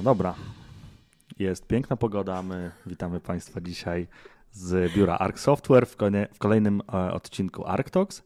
No 0.00 0.04
dobra. 0.04 0.34
Jest 1.38 1.66
piękna 1.66 1.96
pogoda. 1.96 2.42
My 2.42 2.70
witamy 2.86 3.20
Państwa 3.20 3.60
dzisiaj 3.60 4.06
z 4.52 4.92
biura 4.94 5.18
Arc 5.18 5.40
Software 5.40 5.86
w, 5.86 5.96
w 6.34 6.38
kolejnym 6.38 6.82
e, 6.92 7.12
odcinku 7.12 7.66
ArcTalks. 7.66 8.22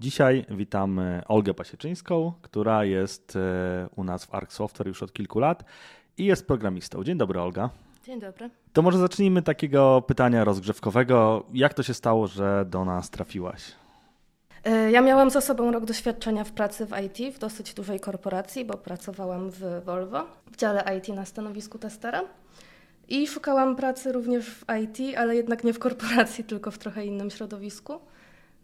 Dzisiaj 0.00 0.46
witamy 0.50 1.22
Olgę 1.28 1.54
Pasieczyńską, 1.54 2.32
która 2.42 2.84
jest 2.84 3.36
e, 3.36 3.88
u 3.96 4.04
nas 4.04 4.24
w 4.24 4.34
Arc 4.34 4.52
Software 4.52 4.86
już 4.86 5.02
od 5.02 5.12
kilku 5.12 5.38
lat 5.38 5.64
i 6.18 6.24
jest 6.24 6.46
programistą. 6.46 7.04
Dzień 7.04 7.18
dobry, 7.18 7.40
Olga. 7.40 7.70
Dzień 8.04 8.20
dobry. 8.20 8.50
To 8.72 8.82
może 8.82 8.98
zacznijmy 8.98 9.42
takiego 9.42 10.02
pytania 10.02 10.44
rozgrzewkowego. 10.44 11.46
Jak 11.52 11.74
to 11.74 11.82
się 11.82 11.94
stało, 11.94 12.26
że 12.26 12.64
do 12.68 12.84
nas 12.84 13.10
trafiłaś? 13.10 13.72
E, 14.66 14.90
ja 14.90 15.02
miałam 15.02 15.30
za 15.30 15.40
sobą 15.40 15.72
rok 15.72 15.84
doświadczenia 15.84 16.44
w 16.44 16.52
pracy 16.52 16.86
w 16.86 16.90
IT 17.04 17.34
w 17.34 17.38
dosyć 17.38 17.74
dużej 17.74 18.00
korporacji, 18.00 18.64
bo 18.64 18.76
pracowałam 18.76 19.50
w 19.50 19.84
Volvo 19.84 20.26
w 20.52 20.56
dziale 20.56 20.84
IT 20.98 21.08
na 21.08 21.24
stanowisku 21.24 21.78
testera. 21.78 22.22
I 23.08 23.26
szukałam 23.26 23.76
pracy 23.76 24.12
również 24.12 24.50
w 24.50 24.64
IT, 24.82 25.18
ale 25.18 25.36
jednak 25.36 25.64
nie 25.64 25.72
w 25.72 25.78
korporacji, 25.78 26.44
tylko 26.50 26.70
w 26.70 26.78
trochę 26.78 27.04
innym 27.04 27.30
środowisku. 27.30 28.00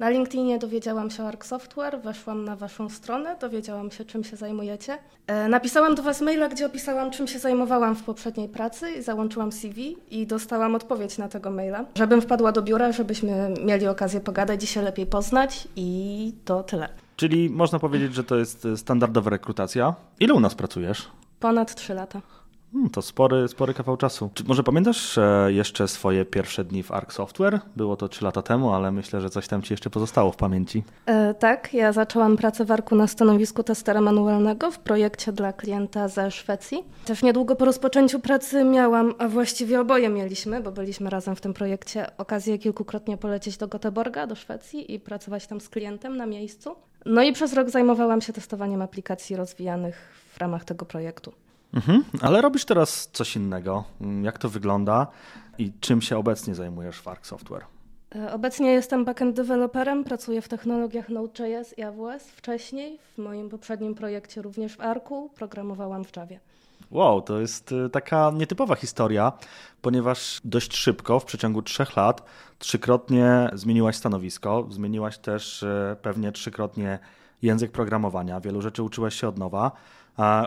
Na 0.02 0.10
LinkedInie 0.10 0.58
dowiedziałam 0.58 1.10
się 1.10 1.22
o 1.22 1.28
Arc 1.28 1.44
Software, 1.44 2.00
weszłam 2.00 2.44
na 2.44 2.56
Waszą 2.56 2.88
stronę, 2.88 3.36
dowiedziałam 3.40 3.90
się, 3.90 4.04
czym 4.04 4.24
się 4.24 4.36
zajmujecie. 4.36 4.98
E, 5.26 5.48
napisałam 5.48 5.94
do 5.94 6.02
Was 6.02 6.20
maila, 6.20 6.48
gdzie 6.48 6.66
opisałam, 6.66 7.10
czym 7.10 7.26
się 7.26 7.38
zajmowałam 7.38 7.96
w 7.96 8.02
poprzedniej 8.02 8.48
pracy 8.48 8.90
i 8.90 9.02
załączyłam 9.02 9.52
CV 9.52 9.96
i 10.10 10.26
dostałam 10.26 10.74
odpowiedź 10.74 11.18
na 11.18 11.28
tego 11.28 11.50
maila, 11.50 11.84
żebym 11.94 12.20
wpadła 12.20 12.52
do 12.52 12.62
biura, 12.62 12.92
żebyśmy 12.92 13.54
mieli 13.64 13.86
okazję 13.86 14.20
pogadać 14.20 14.64
i 14.64 14.66
się 14.66 14.82
lepiej 14.82 15.06
poznać 15.06 15.68
i 15.76 16.32
to 16.44 16.62
tyle. 16.62 16.88
Czyli 17.16 17.50
można 17.50 17.78
powiedzieć, 17.78 18.14
że 18.14 18.24
to 18.24 18.36
jest 18.36 18.66
standardowa 18.76 19.30
rekrutacja. 19.30 19.94
Ile 20.20 20.34
u 20.34 20.40
nas 20.40 20.54
pracujesz? 20.54 21.08
Ponad 21.40 21.74
3 21.74 21.94
lata. 21.94 22.20
Hmm, 22.72 22.90
to 22.90 23.02
spory, 23.02 23.48
spory 23.48 23.74
kawał 23.74 23.96
czasu. 23.96 24.30
Czy 24.34 24.44
może 24.44 24.62
pamiętasz 24.62 25.18
jeszcze 25.48 25.88
swoje 25.88 26.24
pierwsze 26.24 26.64
dni 26.64 26.82
w 26.82 26.92
Arc 26.92 27.12
Software? 27.12 27.60
Było 27.76 27.96
to 27.96 28.08
3 28.08 28.24
lata 28.24 28.42
temu, 28.42 28.74
ale 28.74 28.92
myślę, 28.92 29.20
że 29.20 29.30
coś 29.30 29.48
tam 29.48 29.62
ci 29.62 29.72
jeszcze 29.72 29.90
pozostało 29.90 30.32
w 30.32 30.36
pamięci. 30.36 30.84
E, 31.06 31.34
tak, 31.34 31.74
ja 31.74 31.92
zaczęłam 31.92 32.36
pracę 32.36 32.64
w 32.64 32.70
Arku 32.70 32.96
na 32.96 33.06
stanowisku 33.06 33.62
testera 33.62 34.00
manualnego 34.00 34.70
w 34.70 34.78
projekcie 34.78 35.32
dla 35.32 35.52
klienta 35.52 36.08
ze 36.08 36.30
Szwecji. 36.30 36.84
Też 37.04 37.22
niedługo 37.22 37.56
po 37.56 37.64
rozpoczęciu 37.64 38.20
pracy 38.20 38.64
miałam, 38.64 39.14
a 39.18 39.28
właściwie 39.28 39.80
oboje 39.80 40.08
mieliśmy, 40.08 40.60
bo 40.60 40.72
byliśmy 40.72 41.10
razem 41.10 41.36
w 41.36 41.40
tym 41.40 41.54
projekcie, 41.54 42.16
okazję 42.18 42.58
kilkukrotnie 42.58 43.16
polecieć 43.16 43.56
do 43.56 43.68
Göteborga, 43.68 44.26
do 44.26 44.34
Szwecji 44.34 44.94
i 44.94 45.00
pracować 45.00 45.46
tam 45.46 45.60
z 45.60 45.68
klientem 45.68 46.16
na 46.16 46.26
miejscu. 46.26 46.74
No 47.06 47.22
i 47.22 47.32
przez 47.32 47.52
rok 47.52 47.70
zajmowałam 47.70 48.20
się 48.20 48.32
testowaniem 48.32 48.82
aplikacji 48.82 49.36
rozwijanych 49.36 49.96
w 50.34 50.38
ramach 50.38 50.64
tego 50.64 50.84
projektu. 50.84 51.32
Mhm, 51.74 52.04
ale 52.20 52.40
robisz 52.40 52.64
teraz 52.64 53.08
coś 53.12 53.36
innego. 53.36 53.84
Jak 54.22 54.38
to 54.38 54.48
wygląda 54.48 55.06
i 55.58 55.72
czym 55.80 56.02
się 56.02 56.18
obecnie 56.18 56.54
zajmujesz 56.54 57.00
w 57.00 57.08
Arc 57.08 57.26
Software? 57.26 57.64
E, 58.16 58.32
obecnie 58.32 58.72
jestem 58.72 59.04
backend 59.04 59.36
developerem, 59.36 60.04
pracuję 60.04 60.42
w 60.42 60.48
technologiach 60.48 61.08
Node.js 61.08 61.78
i 61.78 61.82
AWS. 61.82 62.30
Wcześniej 62.36 62.98
w 63.14 63.18
moim 63.18 63.48
poprzednim 63.48 63.94
projekcie 63.94 64.42
również 64.42 64.76
w 64.76 64.80
Arku 64.80 65.30
programowałam 65.34 66.04
w 66.04 66.16
Javie. 66.16 66.40
Wow, 66.90 67.22
to 67.22 67.40
jest 67.40 67.72
y, 67.72 67.90
taka 67.90 68.30
nietypowa 68.34 68.74
historia, 68.74 69.32
ponieważ 69.82 70.40
dość 70.44 70.76
szybko, 70.76 71.20
w 71.20 71.24
przeciągu 71.24 71.62
trzech 71.62 71.96
lat, 71.96 72.22
trzykrotnie 72.58 73.50
zmieniłaś 73.52 73.96
stanowisko, 73.96 74.66
zmieniłaś 74.70 75.18
też 75.18 75.62
y, 75.62 75.96
pewnie 76.02 76.32
trzykrotnie 76.32 76.98
język 77.42 77.72
programowania, 77.72 78.40
wielu 78.40 78.62
rzeczy 78.62 78.82
uczyłaś 78.82 79.14
się 79.14 79.28
od 79.28 79.38
nowa 79.38 79.72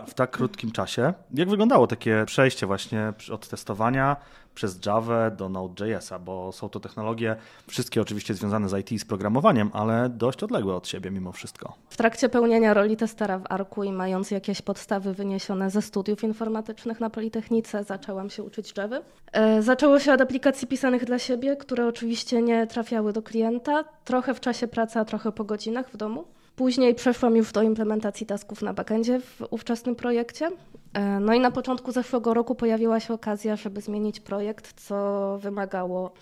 w 0.06 0.14
tak 0.14 0.30
krótkim 0.30 0.72
czasie. 0.72 1.14
Jak 1.34 1.50
wyglądało 1.50 1.86
takie 1.86 2.24
przejście 2.26 2.66
właśnie 2.66 3.12
od 3.32 3.48
testowania 3.48 4.16
przez 4.56 4.86
Java 4.86 5.30
do 5.30 5.48
Node.jsa, 5.48 6.18
bo 6.18 6.52
są 6.52 6.68
to 6.68 6.80
technologie 6.80 7.36
wszystkie 7.66 8.00
oczywiście 8.00 8.34
związane 8.34 8.68
z 8.68 8.78
IT 8.80 8.92
i 8.92 8.98
z 8.98 9.04
programowaniem, 9.04 9.70
ale 9.72 10.08
dość 10.08 10.42
odległe 10.42 10.74
od 10.74 10.88
siebie 10.88 11.10
mimo 11.10 11.32
wszystko. 11.32 11.74
W 11.90 11.96
trakcie 11.96 12.28
pełnienia 12.28 12.74
roli 12.74 12.96
testera 12.96 13.38
w 13.38 13.42
Arku 13.48 13.84
i 13.84 13.92
mając 13.92 14.30
jakieś 14.30 14.62
podstawy 14.62 15.14
wyniesione 15.14 15.70
ze 15.70 15.82
studiów 15.82 16.24
informatycznych 16.24 17.00
na 17.00 17.10
Politechnice, 17.10 17.84
zaczęłam 17.84 18.30
się 18.30 18.42
uczyć 18.42 18.74
Java. 18.76 19.00
E, 19.32 19.62
zaczęło 19.62 19.98
się 19.98 20.12
od 20.12 20.20
aplikacji 20.20 20.68
pisanych 20.68 21.04
dla 21.04 21.18
siebie, 21.18 21.56
które 21.56 21.86
oczywiście 21.86 22.42
nie 22.42 22.66
trafiały 22.66 23.12
do 23.12 23.22
klienta, 23.22 23.84
trochę 24.04 24.34
w 24.34 24.40
czasie 24.40 24.68
pracy, 24.68 24.98
a 24.98 25.04
trochę 25.04 25.32
po 25.32 25.44
godzinach 25.44 25.90
w 25.90 25.96
domu. 25.96 26.24
Później 26.56 26.94
przeszłam 26.94 27.36
już 27.36 27.52
do 27.52 27.62
implementacji 27.62 28.26
tasków 28.26 28.62
na 28.62 28.74
backendzie 28.74 29.20
w 29.20 29.42
ówczesnym 29.50 29.96
projekcie. 29.96 30.50
E, 30.92 31.20
no 31.20 31.34
i 31.34 31.40
na 31.40 31.50
początku 31.50 31.92
zeszłego 31.92 32.34
roku 32.34 32.54
pojawiła 32.54 33.00
się 33.00 33.14
okazja, 33.14 33.56
żeby 33.56 33.80
zmienić 33.80 34.20
projekt, 34.20 34.72
co 34.80 35.38
wymagało 35.38 36.12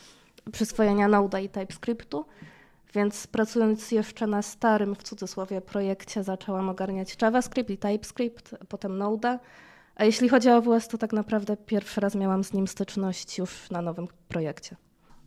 przyswojenia 0.53 1.09
Node 1.09 1.43
i 1.43 1.49
TypeScriptu. 1.49 2.25
Więc 2.95 3.27
pracując 3.27 3.91
jeszcze 3.91 4.27
na 4.27 4.43
starym, 4.43 4.95
w 4.95 5.03
cudzysłowie, 5.03 5.61
projekcie, 5.61 6.23
zaczęłam 6.23 6.69
ogarniać 6.69 7.17
JavaScript 7.23 7.71
i 7.71 7.79
TypeScript, 7.79 8.55
potem 8.69 8.99
Node. 8.99 9.39
A 9.97 10.05
jeśli 10.05 10.29
chodzi 10.29 10.49
o 10.49 10.57
AWS, 10.57 10.89
to 10.89 10.99
tak 10.99 11.13
naprawdę 11.13 11.57
pierwszy 11.57 12.01
raz 12.01 12.15
miałam 12.15 12.45
z 12.45 12.53
nim 12.53 12.69
styczność 12.69 13.39
już 13.39 13.71
na 13.71 13.83
nowym 13.83 14.09
projekcie. 14.29 14.77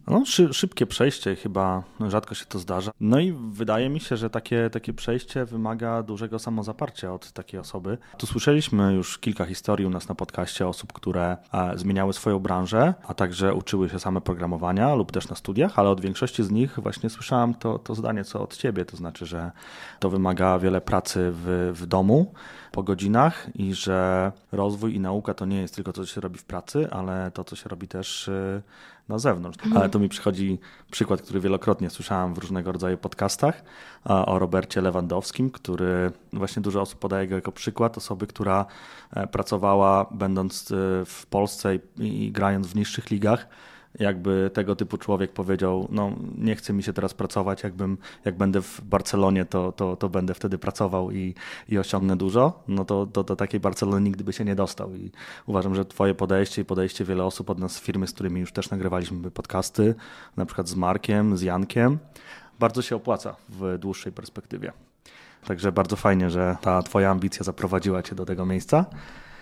No, 0.07 0.25
szy, 0.25 0.53
szybkie 0.53 0.85
przejście, 0.85 1.35
chyba 1.35 1.83
rzadko 2.07 2.35
się 2.35 2.45
to 2.45 2.59
zdarza. 2.59 2.91
No 2.99 3.19
i 3.19 3.31
wydaje 3.31 3.89
mi 3.89 3.99
się, 3.99 4.17
że 4.17 4.29
takie, 4.29 4.69
takie 4.69 4.93
przejście 4.93 5.45
wymaga 5.45 6.03
dużego 6.03 6.39
samozaparcia 6.39 7.13
od 7.13 7.31
takiej 7.31 7.59
osoby. 7.59 7.97
Tu 8.17 8.27
słyszeliśmy 8.27 8.93
już 8.93 9.17
kilka 9.17 9.45
historii 9.45 9.85
u 9.85 9.89
nas 9.89 10.09
na 10.09 10.15
podcaście 10.15 10.67
osób, 10.67 10.93
które 10.93 11.37
e, 11.53 11.77
zmieniały 11.77 12.13
swoją 12.13 12.39
branżę, 12.39 12.93
a 13.07 13.13
także 13.13 13.53
uczyły 13.53 13.89
się 13.89 13.99
same 13.99 14.21
programowania 14.21 14.95
lub 14.95 15.11
też 15.11 15.29
na 15.29 15.35
studiach, 15.35 15.79
ale 15.79 15.89
od 15.89 16.01
większości 16.01 16.43
z 16.43 16.51
nich 16.51 16.79
właśnie 16.79 17.09
słyszałem 17.09 17.53
to, 17.53 17.79
to 17.79 17.95
zdanie, 17.95 18.23
co 18.23 18.41
od 18.41 18.57
ciebie, 18.57 18.85
to 18.85 18.97
znaczy, 18.97 19.25
że 19.25 19.51
to 19.99 20.09
wymaga 20.09 20.59
wiele 20.59 20.81
pracy 20.81 21.31
w, 21.33 21.71
w 21.73 21.85
domu 21.85 22.33
po 22.71 22.83
godzinach 22.83 23.49
i 23.55 23.73
że 23.73 24.31
rozwój 24.51 24.95
i 24.95 24.99
nauka 24.99 25.33
to 25.33 25.45
nie 25.45 25.61
jest 25.61 25.75
tylko 25.75 25.93
to, 25.93 26.01
co 26.01 26.07
się 26.07 26.21
robi 26.21 26.37
w 26.37 26.43
pracy, 26.43 26.87
ale 26.91 27.31
to, 27.31 27.43
co 27.43 27.55
się 27.55 27.69
robi 27.69 27.87
też 27.87 28.27
y, 28.27 28.61
na 29.09 29.19
zewnątrz. 29.19 29.57
Mhm. 29.57 29.77
Ale 29.77 29.89
tu 29.89 29.99
mi 29.99 30.09
przychodzi 30.09 30.59
przykład, 30.91 31.21
który 31.21 31.39
wielokrotnie 31.39 31.89
słyszałem 31.89 32.33
w 32.33 32.37
różnego 32.37 32.71
rodzaju 32.71 32.97
podcastach 32.97 33.63
o 34.03 34.39
Robercie 34.39 34.81
Lewandowskim, 34.81 35.49
który 35.49 36.11
właśnie 36.33 36.61
dużo 36.61 36.81
osób 36.81 36.99
podaje 36.99 37.27
go 37.27 37.35
jako 37.35 37.51
przykład 37.51 37.97
osoby, 37.97 38.27
która 38.27 38.65
e, 39.11 39.27
pracowała 39.27 40.05
będąc 40.11 40.71
y, 40.71 40.75
w 41.05 41.25
Polsce 41.29 41.75
i, 41.75 42.25
i 42.25 42.31
grając 42.31 42.67
w 42.67 42.75
niższych 42.75 43.09
ligach 43.09 43.47
jakby 43.99 44.51
tego 44.53 44.75
typu 44.75 44.97
człowiek 44.97 45.31
powiedział, 45.31 45.87
no 45.91 46.11
nie 46.37 46.55
chce 46.55 46.73
mi 46.73 46.83
się 46.83 46.93
teraz 46.93 47.13
pracować, 47.13 47.63
jakbym, 47.63 47.97
jak 48.25 48.37
będę 48.37 48.61
w 48.61 48.81
Barcelonie, 48.81 49.45
to, 49.45 49.71
to, 49.71 49.95
to 49.95 50.09
będę 50.09 50.33
wtedy 50.33 50.57
pracował 50.57 51.11
i, 51.11 51.35
i 51.69 51.77
osiągnę 51.77 52.15
dużo, 52.15 52.63
no 52.67 52.85
to 52.85 53.05
do, 53.05 53.23
takiej 53.23 53.59
Barcelony 53.59 54.01
nigdy 54.01 54.23
by 54.23 54.33
się 54.33 54.45
nie 54.45 54.55
dostał 54.55 54.95
i 54.95 55.11
uważam, 55.45 55.75
że 55.75 55.85
twoje 55.85 56.15
podejście 56.15 56.61
i 56.61 56.65
podejście 56.65 57.05
wiele 57.05 57.23
osób 57.23 57.49
od 57.49 57.59
nas 57.59 57.79
firmy, 57.79 58.07
z 58.07 58.13
którymi 58.13 58.39
już 58.39 58.51
też 58.51 58.69
nagrywaliśmy 58.69 59.31
podcasty, 59.31 59.95
na 60.37 60.45
przykład 60.45 60.67
z 60.67 60.75
Markiem, 60.75 61.37
z 61.37 61.41
Jankiem, 61.41 61.99
bardzo 62.59 62.81
się 62.81 62.95
opłaca 62.95 63.35
w 63.49 63.77
dłuższej 63.77 64.11
perspektywie. 64.11 64.71
Także 65.45 65.71
bardzo 65.71 65.95
fajnie, 65.95 66.29
że 66.29 66.57
ta 66.61 66.83
twoja 66.83 67.11
ambicja 67.11 67.43
zaprowadziła 67.43 68.03
cię 68.03 68.15
do 68.15 68.25
tego 68.25 68.45
miejsca. 68.45 68.85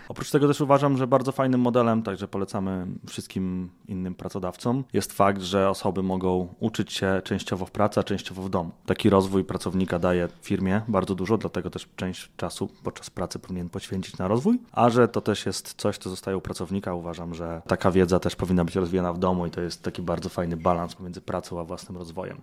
Oprócz 0.10 0.32
tego 0.32 0.48
też 0.48 0.62
uważam, 0.62 0.98
że 0.98 1.08
bardzo 1.08 1.32
fajnym 1.32 1.62
modelem, 1.62 2.04
także 2.04 2.28
polecamy 2.28 2.88
wszystkim 3.08 3.70
innym 3.88 4.16
pracodawcom, 4.16 4.84
jest 4.94 5.14
fakt, 5.14 5.42
że 5.42 5.70
osoby 5.70 6.04
mogą 6.04 6.48
uczyć 6.60 6.94
się 6.94 7.22
częściowo 7.24 7.66
w 7.66 7.72
pracy, 7.72 8.00
a 8.00 8.04
częściowo 8.04 8.42
w 8.42 8.50
domu. 8.50 8.72
Taki 8.86 9.10
rozwój 9.10 9.44
pracownika 9.44 10.00
daje 10.00 10.28
firmie 10.42 10.82
bardzo 10.88 11.16
dużo, 11.16 11.38
dlatego 11.38 11.70
też 11.70 11.88
część 11.96 12.32
czasu 12.38 12.70
podczas 12.84 13.10
pracy 13.10 13.40
powinien 13.40 13.70
poświęcić 13.70 14.18
na 14.18 14.28
rozwój, 14.28 14.60
a 14.72 14.90
że 14.90 15.08
to 15.08 15.22
też 15.22 15.46
jest 15.46 15.74
coś, 15.74 15.98
co 15.98 16.10
zostaje 16.10 16.38
u 16.38 16.42
pracownika, 16.42 16.94
uważam, 16.94 17.34
że 17.34 17.62
taka 17.68 17.92
wiedza 17.92 18.20
też 18.20 18.36
powinna 18.36 18.66
być 18.66 18.76
rozwijana 18.76 19.14
w 19.14 19.20
domu 19.20 19.46
i 19.46 19.52
to 19.52 19.62
jest 19.62 19.84
taki 19.84 20.02
bardzo 20.02 20.30
fajny 20.30 20.58
balans 20.58 20.96
pomiędzy 20.96 21.22
pracą 21.22 21.60
a 21.60 21.64
własnym 21.64 21.98
rozwojem. 21.98 22.42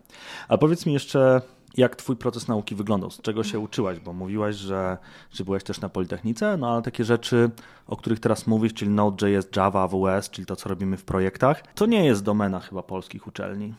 A 0.48 0.58
powiedz 0.58 0.86
mi 0.86 0.92
jeszcze, 0.92 1.40
jak 1.76 1.96
twój 1.96 2.16
proces 2.16 2.48
nauki 2.48 2.74
wyglądał? 2.74 3.10
Z 3.10 3.20
czego 3.20 3.44
się 3.44 3.58
uczyłaś? 3.58 4.00
Bo 4.00 4.12
mówiłaś, 4.12 4.56
że, 4.56 4.98
że 5.30 5.44
byłeś 5.44 5.64
też 5.64 5.80
na 5.80 5.88
Politechnice, 5.88 6.56
no 6.56 6.72
ale 6.72 6.82
takie 6.82 7.04
rzeczy, 7.04 7.50
o 7.86 7.96
których 7.96 8.20
teraz 8.20 8.46
mówisz, 8.46 8.74
czyli 8.74 8.90
Node.js, 8.90 9.48
Java, 9.56 9.82
AWS, 9.82 10.30
czyli 10.30 10.46
to, 10.46 10.56
co 10.56 10.68
robimy 10.68 10.96
w 10.96 11.04
projektach, 11.04 11.62
to 11.74 11.86
nie 11.86 12.06
jest 12.06 12.22
domena 12.22 12.60
chyba 12.60 12.82
polskich 12.82 13.26
uczelni. 13.26 13.74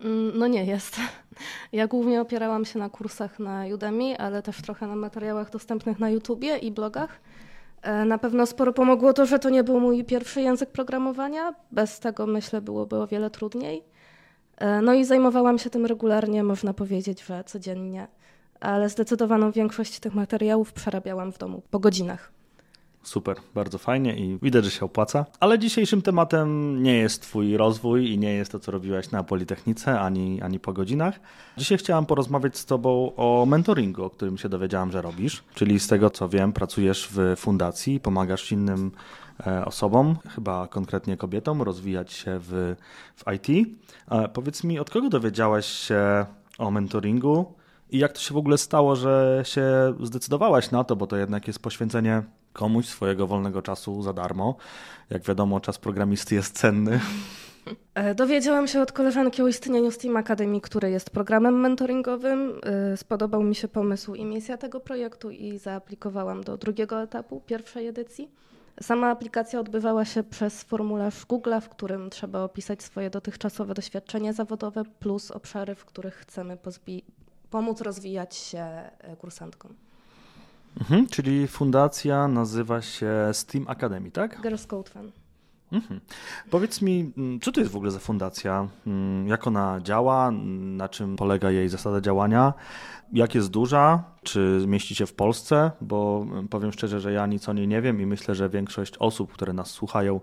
Mm, 0.00 0.38
no 0.38 0.46
nie 0.46 0.64
jest. 0.64 0.96
Ja 1.72 1.86
głównie 1.86 2.20
opierałam 2.20 2.64
się 2.64 2.78
na 2.78 2.88
kursach 2.88 3.38
na 3.38 3.64
Udemy, 3.74 4.18
ale 4.18 4.42
też 4.42 4.62
trochę 4.62 4.86
na 4.86 4.96
materiałach 4.96 5.50
dostępnych 5.50 5.98
na 5.98 6.10
YouTubie 6.10 6.58
i 6.58 6.72
blogach. 6.72 7.20
E, 7.82 8.04
na 8.04 8.18
pewno 8.18 8.46
sporo 8.46 8.72
pomogło 8.72 9.12
to, 9.12 9.26
że 9.26 9.38
to 9.38 9.50
nie 9.50 9.64
był 9.64 9.80
mój 9.80 10.04
pierwszy 10.04 10.40
język 10.40 10.70
programowania. 10.70 11.54
Bez 11.72 12.00
tego 12.00 12.26
myślę 12.26 12.60
byłoby 12.60 12.96
o 12.96 13.06
wiele 13.06 13.30
trudniej. 13.30 13.82
E, 14.56 14.82
no 14.82 14.94
i 14.94 15.04
zajmowałam 15.04 15.58
się 15.58 15.70
tym 15.70 15.86
regularnie, 15.86 16.42
można 16.42 16.74
powiedzieć, 16.74 17.24
że 17.24 17.44
codziennie, 17.44 18.06
ale 18.60 18.88
zdecydowaną 18.88 19.50
większość 19.50 20.00
tych 20.00 20.14
materiałów 20.14 20.72
przerabiałam 20.72 21.32
w 21.32 21.38
domu 21.38 21.62
po 21.70 21.78
godzinach. 21.78 22.32
Super, 23.04 23.36
bardzo 23.54 23.78
fajnie 23.78 24.16
i 24.16 24.38
widać, 24.42 24.64
że 24.64 24.70
się 24.70 24.84
opłaca. 24.84 25.26
Ale 25.40 25.58
dzisiejszym 25.58 26.02
tematem 26.02 26.82
nie 26.82 26.94
jest 26.94 27.22
Twój 27.22 27.56
rozwój 27.56 28.10
i 28.10 28.18
nie 28.18 28.34
jest 28.34 28.52
to, 28.52 28.60
co 28.60 28.72
robiłaś 28.72 29.10
na 29.10 29.24
Politechnice, 29.24 30.00
ani, 30.00 30.42
ani 30.42 30.60
po 30.60 30.72
godzinach. 30.72 31.20
Dzisiaj 31.56 31.78
chciałam 31.78 32.06
porozmawiać 32.06 32.58
z 32.58 32.64
Tobą 32.64 33.12
o 33.16 33.46
mentoringu, 33.46 34.04
o 34.04 34.10
którym 34.10 34.38
się 34.38 34.48
dowiedziałam, 34.48 34.92
że 34.92 35.02
robisz. 35.02 35.44
Czyli 35.54 35.80
z 35.80 35.86
tego, 35.86 36.10
co 36.10 36.28
wiem, 36.28 36.52
pracujesz 36.52 37.08
w 37.12 37.36
fundacji, 37.36 38.00
pomagasz 38.00 38.52
innym 38.52 38.90
osobom, 39.64 40.16
chyba 40.34 40.68
konkretnie 40.68 41.16
kobietom, 41.16 41.62
rozwijać 41.62 42.12
się 42.12 42.38
w, 42.40 42.76
w 43.16 43.32
IT. 43.32 43.68
E, 44.10 44.28
powiedz 44.28 44.64
mi, 44.64 44.78
od 44.78 44.90
kogo 44.90 45.08
dowiedziałaś 45.08 45.66
się 45.66 46.26
o 46.58 46.70
mentoringu 46.70 47.54
i 47.90 47.98
jak 47.98 48.12
to 48.12 48.20
się 48.20 48.34
w 48.34 48.36
ogóle 48.36 48.58
stało, 48.58 48.96
że 48.96 49.42
się 49.46 49.94
zdecydowałaś 50.02 50.70
na 50.70 50.84
to, 50.84 50.96
bo 50.96 51.06
to 51.06 51.16
jednak 51.16 51.46
jest 51.46 51.58
poświęcenie 51.58 52.22
komuś 52.52 52.86
swojego 52.86 53.26
wolnego 53.26 53.62
czasu 53.62 54.02
za 54.02 54.12
darmo. 54.12 54.56
Jak 55.10 55.22
wiadomo, 55.22 55.60
czas 55.60 55.78
programisty 55.78 56.34
jest 56.34 56.58
cenny. 56.58 57.00
E, 57.94 58.14
dowiedziałam 58.14 58.68
się 58.68 58.82
od 58.82 58.92
koleżanki 58.92 59.42
o 59.42 59.48
istnieniu 59.48 59.90
Steam 59.90 60.16
Academy, 60.16 60.60
który 60.60 60.90
jest 60.90 61.10
programem 61.10 61.60
mentoringowym. 61.60 62.60
E, 62.62 62.96
spodobał 62.96 63.42
mi 63.42 63.54
się 63.54 63.68
pomysł 63.68 64.14
i 64.14 64.24
misja 64.24 64.56
tego 64.56 64.80
projektu 64.80 65.30
i 65.30 65.58
zaaplikowałam 65.58 66.44
do 66.44 66.56
drugiego 66.56 67.02
etapu 67.02 67.40
pierwszej 67.46 67.86
edycji. 67.86 68.30
Sama 68.82 69.10
aplikacja 69.10 69.60
odbywała 69.60 70.04
się 70.04 70.22
przez 70.22 70.62
formularz 70.62 71.26
Google, 71.26 71.52
w 71.60 71.68
którym 71.68 72.10
trzeba 72.10 72.42
opisać 72.42 72.82
swoje 72.82 73.10
dotychczasowe 73.10 73.74
doświadczenie 73.74 74.32
zawodowe 74.32 74.82
plus 74.84 75.30
obszary, 75.30 75.74
w 75.74 75.84
których 75.84 76.14
chcemy 76.14 76.58
pomóc 77.50 77.80
rozwijać 77.80 78.36
się 78.36 78.58
e, 78.58 79.16
kursantkom. 79.16 79.74
Mhm, 80.80 81.06
czyli 81.06 81.48
fundacja 81.48 82.28
nazywa 82.28 82.82
się 82.82 83.10
Steam 83.32 83.68
Academy, 83.68 84.10
tak? 84.10 84.42
Girls 84.42 84.66
Code 84.66 84.90
Fan. 84.90 85.10
Mhm. 85.74 86.00
Powiedz 86.50 86.82
mi, 86.82 87.12
mm, 87.16 87.40
co 87.40 87.52
to 87.52 87.60
jest 87.60 87.72
w 87.72 87.76
ogóle 87.76 87.90
za 87.90 87.98
fundacja? 87.98 88.68
Mm, 88.86 89.28
jak 89.28 89.46
ona 89.46 89.80
działa? 89.82 90.30
Na 90.30 90.88
czym 90.88 91.16
polega 91.16 91.50
jej 91.50 91.68
zasada 91.68 92.00
działania? 92.00 92.54
Jak 93.12 93.34
jest 93.34 93.50
duża? 93.50 94.04
Czy 94.22 94.64
mieści 94.66 94.94
się 94.94 95.06
w 95.06 95.12
Polsce? 95.12 95.70
Bo 95.80 96.26
mm, 96.30 96.48
powiem 96.48 96.72
szczerze, 96.72 97.00
że 97.00 97.12
ja 97.12 97.26
nic 97.26 97.48
o 97.48 97.52
niej 97.52 97.68
nie 97.68 97.82
wiem 97.82 98.00
i 98.00 98.06
myślę, 98.06 98.34
że 98.34 98.48
większość 98.48 98.96
osób, 98.98 99.32
które 99.32 99.52
nas 99.52 99.70
słuchają, 99.70 100.20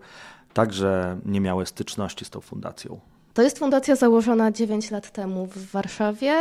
także 0.53 1.19
nie 1.25 1.41
miały 1.41 1.65
styczności 1.65 2.25
z 2.25 2.29
tą 2.29 2.41
fundacją. 2.41 2.99
To 3.33 3.41
jest 3.41 3.59
fundacja 3.59 3.95
założona 3.95 4.51
9 4.51 4.91
lat 4.91 5.11
temu 5.11 5.45
w 5.45 5.71
Warszawie 5.71 6.33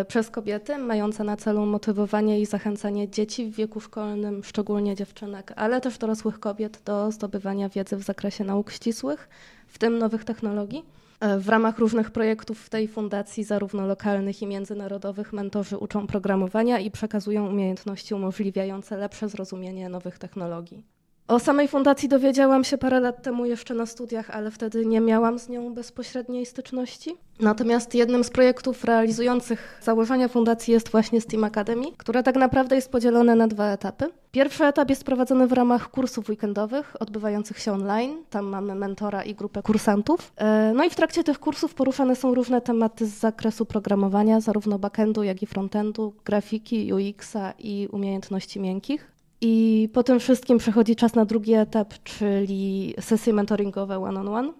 y, 0.00 0.04
przez 0.04 0.30
kobiety, 0.30 0.78
mająca 0.78 1.24
na 1.24 1.36
celu 1.36 1.66
motywowanie 1.66 2.40
i 2.40 2.46
zachęcanie 2.46 3.08
dzieci 3.08 3.46
w 3.46 3.54
wieku 3.54 3.80
szkolnym, 3.80 4.44
szczególnie 4.44 4.96
dziewczynek, 4.96 5.52
ale 5.56 5.80
też 5.80 5.98
dorosłych 5.98 6.40
kobiet 6.40 6.82
do 6.84 7.12
zdobywania 7.12 7.68
wiedzy 7.68 7.96
w 7.96 8.02
zakresie 8.02 8.44
nauk 8.44 8.70
ścisłych, 8.70 9.28
w 9.66 9.78
tym 9.78 9.98
nowych 9.98 10.24
technologii. 10.24 10.84
Y, 11.24 11.40
w 11.40 11.48
ramach 11.48 11.78
różnych 11.78 12.10
projektów 12.10 12.60
w 12.60 12.70
tej 12.70 12.88
fundacji, 12.88 13.44
zarówno 13.44 13.86
lokalnych 13.86 14.42
i 14.42 14.46
międzynarodowych, 14.46 15.32
mentorzy 15.32 15.78
uczą 15.78 16.06
programowania 16.06 16.78
i 16.78 16.90
przekazują 16.90 17.48
umiejętności 17.48 18.14
umożliwiające 18.14 18.96
lepsze 18.96 19.28
zrozumienie 19.28 19.88
nowych 19.88 20.18
technologii. 20.18 20.97
O 21.28 21.38
samej 21.38 21.68
fundacji 21.68 22.08
dowiedziałam 22.08 22.64
się 22.64 22.78
parę 22.78 23.00
lat 23.00 23.22
temu 23.22 23.44
jeszcze 23.44 23.74
na 23.74 23.86
studiach, 23.86 24.30
ale 24.30 24.50
wtedy 24.50 24.86
nie 24.86 25.00
miałam 25.00 25.38
z 25.38 25.48
nią 25.48 25.74
bezpośredniej 25.74 26.46
styczności. 26.46 27.16
Natomiast 27.40 27.94
jednym 27.94 28.24
z 28.24 28.30
projektów 28.30 28.84
realizujących 28.84 29.80
założenia 29.82 30.28
fundacji 30.28 30.72
jest 30.72 30.88
właśnie 30.88 31.20
Steam 31.20 31.44
Academy, 31.44 31.86
które 31.96 32.22
tak 32.22 32.36
naprawdę 32.36 32.76
jest 32.76 32.90
podzielone 32.90 33.34
na 33.34 33.48
dwa 33.48 33.72
etapy. 33.72 34.06
Pierwszy 34.32 34.64
etap 34.64 34.90
jest 34.90 35.04
prowadzony 35.04 35.46
w 35.46 35.52
ramach 35.52 35.90
kursów 35.90 36.28
weekendowych 36.28 36.96
odbywających 37.00 37.58
się 37.58 37.72
online. 37.72 38.16
Tam 38.30 38.46
mamy 38.46 38.74
mentora 38.74 39.22
i 39.22 39.34
grupę 39.34 39.62
kursantów. 39.62 40.32
E, 40.36 40.72
no 40.76 40.84
i 40.84 40.90
w 40.90 40.94
trakcie 40.94 41.24
tych 41.24 41.38
kursów 41.38 41.74
poruszane 41.74 42.16
są 42.16 42.34
różne 42.34 42.60
tematy 42.60 43.06
z 43.06 43.18
zakresu 43.18 43.66
programowania, 43.66 44.40
zarówno 44.40 44.78
backendu, 44.78 45.22
jak 45.22 45.42
i 45.42 45.46
frontendu, 45.46 46.14
grafiki, 46.24 46.92
UX-a 46.92 47.52
i 47.58 47.88
umiejętności 47.92 48.60
miękkich. 48.60 49.17
I 49.40 49.88
po 49.92 50.02
tym 50.02 50.20
wszystkim 50.20 50.58
przechodzi 50.58 50.96
czas 50.96 51.14
na 51.14 51.24
drugi 51.24 51.54
etap, 51.54 51.94
czyli 52.04 52.94
sesje 53.00 53.32
mentoringowe 53.32 53.98
one-on-one. 53.98 54.52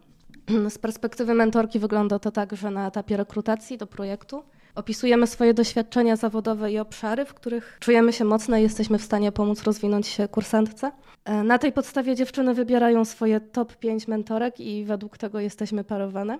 Z 0.71 0.79
perspektywy 0.79 1.35
mentorki 1.35 1.79
wygląda 1.79 2.19
to 2.19 2.31
tak, 2.31 2.57
że 2.57 2.71
na 2.71 2.89
etapie 2.89 3.17
rekrutacji 3.17 3.79
do 3.79 3.87
projektu 3.87 4.43
opisujemy 4.75 5.27
swoje 5.27 5.55
doświadczenia 5.55 6.17
zawodowe 6.17 6.73
i 6.73 6.79
obszary, 6.79 7.25
w 7.25 7.35
których 7.35 7.77
czujemy 7.81 8.13
się 8.13 8.25
mocne 8.25 8.61
i 8.61 8.63
jesteśmy 8.63 8.99
w 8.99 9.03
stanie 9.03 9.33
pomóc 9.33 9.63
rozwinąć 9.63 10.07
się 10.07 10.29
kursantce. 10.29 10.93
E, 11.25 11.43
na 11.43 11.59
tej 11.59 11.73
podstawie 11.73 12.15
dziewczyny 12.15 12.55
wybierają 12.55 13.05
swoje 13.05 13.41
top 13.41 13.77
5 13.77 14.09
mentorek 14.09 14.61
i 14.61 14.85
według 14.85 15.19
tego 15.19 15.41
jesteśmy 15.41 15.85
parowane. 15.85 16.39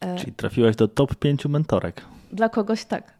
E, 0.00 0.16
czyli 0.16 0.32
trafiłaś 0.32 0.76
do 0.76 0.88
top 0.88 1.14
5 1.14 1.46
mentorek? 1.46 2.02
Dla 2.32 2.48
kogoś 2.48 2.84
tak. 2.84 3.14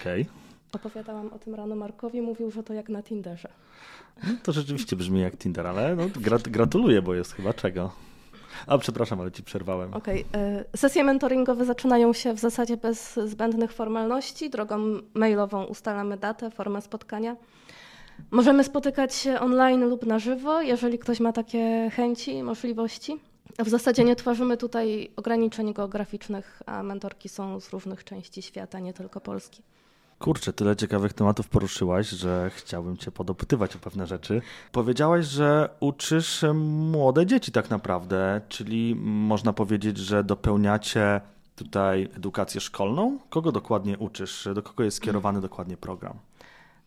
Okej. 0.00 0.22
Okay. 0.22 0.39
Opowiadałam 0.72 1.32
o 1.32 1.38
tym 1.38 1.54
rano 1.54 1.76
Markowi, 1.76 2.20
mówił, 2.20 2.50
że 2.50 2.62
to 2.62 2.74
jak 2.74 2.88
na 2.88 3.02
Tinderze. 3.02 3.48
No, 4.22 4.32
to 4.42 4.52
rzeczywiście 4.52 4.96
brzmi 4.96 5.20
jak 5.20 5.36
Tinder, 5.36 5.66
ale 5.66 5.96
no, 5.96 6.04
grat 6.20 6.48
gratuluję, 6.48 7.02
bo 7.02 7.14
jest 7.14 7.32
chyba 7.32 7.52
czego. 7.52 7.92
A 8.66 8.78
przepraszam, 8.78 9.20
ale 9.20 9.32
ci 9.32 9.42
przerwałem. 9.42 9.94
Okej. 9.94 10.24
Okay. 10.28 10.64
Sesje 10.76 11.04
mentoringowe 11.04 11.64
zaczynają 11.64 12.12
się 12.12 12.32
w 12.32 12.38
zasadzie 12.38 12.76
bez 12.76 13.18
zbędnych 13.24 13.72
formalności. 13.72 14.50
Drogą 14.50 14.78
mailową 15.14 15.64
ustalamy 15.64 16.16
datę, 16.16 16.50
formę 16.50 16.82
spotkania. 16.82 17.36
Możemy 18.30 18.64
spotykać 18.64 19.14
się 19.14 19.40
online 19.40 19.88
lub 19.88 20.06
na 20.06 20.18
żywo, 20.18 20.62
jeżeli 20.62 20.98
ktoś 20.98 21.20
ma 21.20 21.32
takie 21.32 21.90
chęci 21.96 22.34
i 22.34 22.42
możliwości. 22.42 23.18
W 23.58 23.68
zasadzie 23.68 24.04
nie 24.04 24.16
tworzymy 24.16 24.56
tutaj 24.56 25.10
ograniczeń 25.16 25.74
geograficznych, 25.74 26.62
a 26.66 26.82
mentorki 26.82 27.28
są 27.28 27.60
z 27.60 27.70
różnych 27.70 28.04
części 28.04 28.42
świata, 28.42 28.78
nie 28.78 28.92
tylko 28.92 29.20
Polski. 29.20 29.62
Kurczę, 30.20 30.52
tyle 30.52 30.76
ciekawych 30.76 31.12
tematów 31.12 31.48
poruszyłaś, 31.48 32.08
że 32.08 32.50
chciałbym 32.54 32.96
cię 32.96 33.10
podopytywać 33.10 33.76
o 33.76 33.78
pewne 33.78 34.06
rzeczy. 34.06 34.42
Powiedziałaś, 34.72 35.26
że 35.26 35.68
uczysz 35.80 36.44
młode 36.54 37.26
dzieci 37.26 37.52
tak 37.52 37.70
naprawdę, 37.70 38.40
czyli 38.48 38.94
można 39.00 39.52
powiedzieć, 39.52 39.98
że 39.98 40.24
dopełniacie 40.24 41.20
tutaj 41.56 42.08
edukację 42.16 42.60
szkolną. 42.60 43.18
Kogo 43.30 43.52
dokładnie 43.52 43.98
uczysz? 43.98 44.48
Do 44.54 44.62
kogo 44.62 44.84
jest 44.84 44.96
skierowany 44.96 45.40
dokładnie 45.40 45.76
program? 45.76 46.14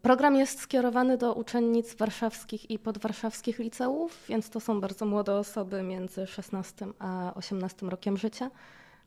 Program 0.01 0.35
jest 0.35 0.59
skierowany 0.59 1.17
do 1.17 1.33
uczennic 1.33 1.95
warszawskich 1.95 2.71
i 2.71 2.79
podwarszawskich 2.79 3.59
liceów, 3.59 4.23
więc 4.29 4.49
to 4.49 4.59
są 4.59 4.81
bardzo 4.81 5.05
młode 5.05 5.35
osoby 5.35 5.83
między 5.83 6.27
16 6.27 6.87
a 6.99 7.33
18 7.35 7.89
rokiem 7.89 8.17
życia, 8.17 8.51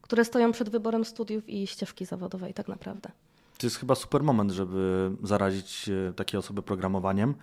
które 0.02 0.24
stoją 0.24 0.52
przed 0.52 0.68
wyborem 0.68 1.04
studiów 1.04 1.48
i 1.48 1.66
ścieżki 1.66 2.04
zawodowej 2.04 2.54
tak 2.54 2.68
naprawdę. 2.68 3.10
To 3.58 3.66
jest 3.66 3.76
chyba 3.76 3.94
super 3.94 4.22
moment, 4.22 4.50
żeby 4.50 5.10
zarazić 5.22 5.88
e, 5.88 6.12
takie 6.12 6.38
osoby 6.38 6.62
programowaniem 6.62 7.34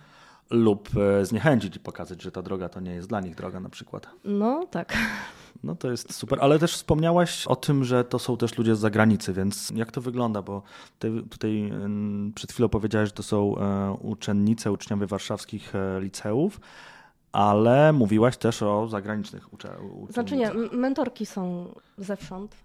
lub 0.50 0.88
e, 0.96 1.24
zniechęcić 1.24 1.76
i 1.76 1.80
pokazać, 1.80 2.22
że 2.22 2.32
ta 2.32 2.42
droga 2.42 2.68
to 2.68 2.80
nie 2.80 2.94
jest 2.94 3.08
dla 3.08 3.20
nich 3.20 3.34
droga 3.34 3.60
na 3.60 3.68
przykład. 3.68 4.06
No 4.24 4.66
tak. 4.70 4.96
No 5.64 5.76
to 5.76 5.90
jest 5.90 6.14
super, 6.14 6.38
ale 6.42 6.58
też 6.58 6.74
wspomniałaś 6.74 7.46
o 7.46 7.56
tym, 7.56 7.84
że 7.84 8.04
to 8.04 8.18
są 8.18 8.36
też 8.36 8.58
ludzie 8.58 8.76
z 8.76 8.78
zagranicy, 8.78 9.32
więc 9.32 9.72
jak 9.74 9.92
to 9.92 10.00
wygląda? 10.00 10.42
Bo 10.42 10.62
tutaj, 10.98 11.22
tutaj 11.30 11.72
przed 12.34 12.52
chwilą 12.52 12.68
powiedziałeś, 12.68 13.08
że 13.08 13.14
to 13.14 13.22
są 13.22 13.58
e, 13.58 13.92
uczennice, 13.92 14.72
uczniowie 14.72 15.06
warszawskich 15.06 15.72
liceów, 16.00 16.60
ale 17.32 17.92
mówiłaś 17.92 18.36
też 18.36 18.62
o 18.62 18.88
zagranicznych 18.88 19.52
uczelniach. 19.52 19.82
Znaczy 20.10 20.36
nie, 20.36 20.50
mentorki 20.72 21.26
są 21.26 21.74
zewsząd. 21.98 22.56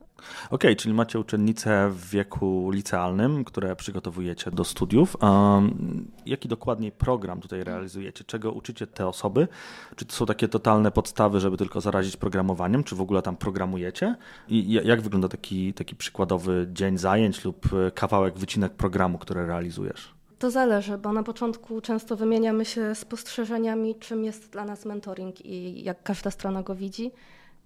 Okej, 0.46 0.48
okay, 0.50 0.76
czyli 0.76 0.94
macie 0.94 1.20
uczennice 1.20 1.90
w 1.90 2.10
wieku 2.10 2.72
licealnym, 2.72 3.44
które 3.44 3.76
przygotowujecie 3.76 4.52
do 4.52 4.64
studiów. 4.64 5.18
Um, 5.22 6.12
jaki 6.26 6.48
dokładniej 6.48 6.92
program 6.92 7.40
tutaj 7.40 7.64
realizujecie? 7.64 8.24
Czego 8.24 8.52
uczycie 8.52 8.88
te 8.88 9.08
osoby? 9.08 9.48
Czy 9.96 10.06
to 10.06 10.14
są 10.14 10.26
takie 10.26 10.48
totalne 10.48 10.92
podstawy, 10.92 11.40
żeby 11.40 11.58
tylko 11.58 11.82
zarazić 11.82 12.18
programowaniem? 12.18 12.84
Czy 12.84 12.96
w 12.96 13.02
ogóle 13.02 13.22
tam 13.22 13.38
programujecie? 13.38 14.16
I 14.48 14.72
jak 14.72 15.02
wygląda 15.02 15.28
taki, 15.28 15.74
taki 15.74 15.96
przykładowy 15.96 16.68
dzień 16.74 16.98
zajęć 16.98 17.46
lub 17.46 17.70
kawałek, 17.96 18.38
wycinek 18.38 18.74
programu, 18.74 19.18
który 19.18 19.48
realizujesz? 19.48 20.20
To 20.40 20.52
zależy, 20.52 20.98
bo 20.98 21.14
na 21.14 21.24
początku 21.24 21.82
często 21.82 22.16
wymieniamy 22.16 22.66
się 22.66 22.96
spostrzeżeniami, 22.96 23.96
czym 23.96 24.24
jest 24.24 24.52
dla 24.52 24.66
nas 24.66 24.86
mentoring 24.86 25.46
i 25.46 25.84
jak 25.84 26.04
każda 26.04 26.32
strona 26.32 26.64
go 26.64 26.76
widzi 26.76 27.12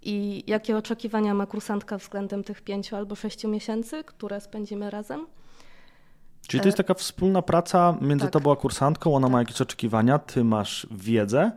i 0.05 0.43
jakie 0.47 0.77
oczekiwania 0.77 1.33
ma 1.33 1.45
kursantka 1.45 1.97
względem 1.97 2.43
tych 2.43 2.61
pięciu 2.61 2.95
albo 2.95 3.15
sześciu 3.15 3.49
miesięcy, 3.49 4.03
które 4.03 4.41
spędzimy 4.41 4.89
razem. 4.89 5.27
Czyli 6.47 6.61
to 6.61 6.67
jest 6.67 6.77
taka 6.77 6.93
wspólna 6.93 7.41
praca 7.41 7.97
między 8.01 8.25
tak. 8.25 8.33
tobą 8.33 8.51
a 8.51 8.55
kursantką, 8.55 9.15
ona 9.15 9.27
tak. 9.27 9.31
ma 9.31 9.39
jakieś 9.39 9.61
oczekiwania, 9.61 10.19
ty 10.19 10.43
masz 10.43 10.87
wiedzę 10.91 11.51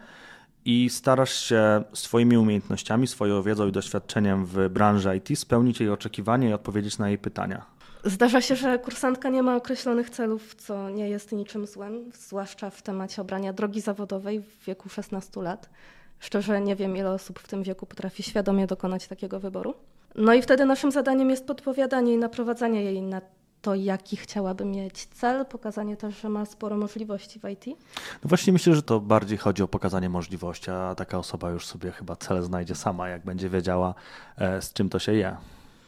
i 0.65 0.91
starasz 0.91 1.35
się 1.35 1.85
swoimi 1.93 2.37
umiejętnościami, 2.37 3.07
swoją 3.07 3.43
wiedzą 3.43 3.69
i 3.69 3.73
doświadczeniem 3.73 4.47
w 4.47 4.69
branży 4.69 5.17
IT 5.17 5.39
spełnić 5.39 5.81
jej 5.81 5.91
oczekiwania 5.91 6.49
i 6.49 6.53
odpowiedzieć 6.53 6.99
na 6.99 7.09
jej 7.09 7.19
pytania. 7.19 7.67
Zdarza 8.05 8.41
się, 8.41 8.57
że 8.57 8.79
kursantka 8.79 9.29
nie 9.29 9.43
ma 9.43 9.57
określonych 9.57 10.11
celów, 10.11 10.55
co 10.55 10.91
nie 10.91 11.09
jest 11.09 11.33
niczym 11.33 11.67
złym, 11.67 12.11
zwłaszcza 12.15 12.71
w 12.71 12.83
temacie 12.83 13.23
obrania 13.23 13.53
drogi 13.53 13.81
zawodowej 13.81 14.41
w 14.41 14.65
wieku 14.65 14.89
16 14.89 15.43
lat. 15.43 15.71
Szczerze 16.21 16.61
nie 16.61 16.77
wiem, 16.77 16.97
ile 16.97 17.11
osób 17.11 17.39
w 17.39 17.49
tym 17.49 17.63
wieku 17.63 17.87
potrafi 17.87 18.23
świadomie 18.23 18.67
dokonać 18.67 19.09
takiego 19.09 19.41
wyboru. 19.41 19.75
No 20.15 20.35
i 20.35 20.43
wtedy 20.43 20.65
naszym 20.65 20.93
zadaniem 20.93 21.31
jest 21.31 21.47
podpowiadanie 21.47 22.15
i 22.15 22.17
naprowadzanie 22.19 22.83
jej 22.85 23.03
na 23.03 23.21
to, 23.63 23.75
jaki 23.75 24.17
chciałaby 24.17 24.65
mieć 24.65 25.07
cel, 25.07 25.47
pokazanie 25.47 25.97
też, 25.97 26.21
że 26.21 26.29
ma 26.29 26.45
sporo 26.45 26.77
możliwości 26.77 27.41
w 27.41 27.49
IT. 27.49 27.67
No 28.23 28.29
właśnie 28.29 28.53
myślę, 28.53 28.75
że 28.75 28.83
to 28.83 29.01
bardziej 29.01 29.39
chodzi 29.39 29.63
o 29.63 29.69
pokazanie 29.69 30.09
możliwości, 30.09 30.71
a 30.71 30.95
taka 30.95 31.19
osoba 31.19 31.51
już 31.51 31.67
sobie 31.67 31.91
chyba 31.91 32.17
cel 32.17 32.43
znajdzie 32.43 32.75
sama, 32.75 33.09
jak 33.09 33.25
będzie 33.25 33.49
wiedziała, 33.49 33.95
e, 34.39 34.63
z 34.63 34.73
czym 34.73 34.89
to 34.89 34.99
się 34.99 35.13
je. 35.13 35.37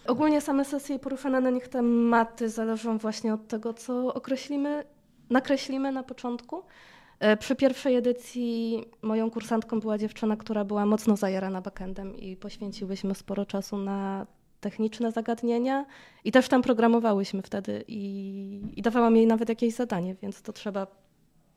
Ogólnie 0.06 0.40
same 0.40 0.64
sesje 0.64 0.96
i 0.96 0.98
poruszane 0.98 1.40
na 1.40 1.50
nich 1.50 1.68
tematy 1.68 2.48
zależą 2.48 2.98
właśnie 2.98 3.34
od 3.34 3.48
tego, 3.48 3.74
co 3.74 4.14
określimy, 4.14 4.84
nakreślimy 5.30 5.92
na 5.92 6.02
początku. 6.02 6.62
E, 7.20 7.36
przy 7.36 7.56
pierwszej 7.56 7.96
edycji 7.96 8.84
moją 9.02 9.30
kursantką 9.30 9.80
była 9.80 9.98
dziewczyna, 9.98 10.36
która 10.36 10.64
była 10.64 10.86
mocno 10.86 11.16
zajarana 11.16 11.60
backendem 11.60 12.16
i 12.16 12.36
poświęciłyśmy 12.36 13.14
sporo 13.14 13.46
czasu 13.46 13.78
na 13.78 14.26
techniczne 14.60 15.12
zagadnienia. 15.12 15.86
I 16.24 16.32
też 16.32 16.48
tam 16.48 16.62
programowałyśmy 16.62 17.42
wtedy 17.42 17.84
i, 17.88 18.62
i 18.76 18.82
dawałam 18.82 19.16
jej 19.16 19.26
nawet 19.26 19.48
jakieś 19.48 19.74
zadanie, 19.74 20.14
więc 20.22 20.42
to 20.42 20.52
trzeba 20.52 20.86